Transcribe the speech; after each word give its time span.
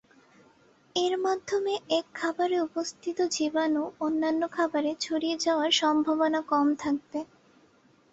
এর 0.95 1.13
মাধ্যমে 1.19 1.73
এক 1.91 2.05
খাবারে 2.13 2.57
উপস্থিত 2.61 3.17
জীবাণু 3.31 3.83
অন্যান্য 3.99 4.41
খাবারে 4.51 4.91
ছড়িয়ে 4.99 5.35
যাওয়ার 5.39 5.71
সম্ভাবনা 5.81 6.39
কম 6.51 6.67
থাকবে। 6.75 7.19